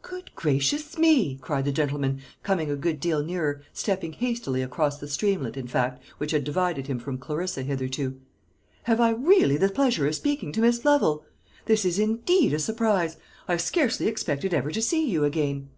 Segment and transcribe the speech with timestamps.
[0.00, 5.08] "Good gracious me!" cried the gentleman, coming a good deal nearer stepping hastily across the
[5.08, 8.20] streamlet, in fact, which had divided him from Clarissa hitherto.
[8.84, 11.24] "Have I really the pleasure of speaking to Miss Lovel?
[11.64, 13.16] This is indeed a surprise.
[13.48, 15.70] I scarcely expected ever to see you again."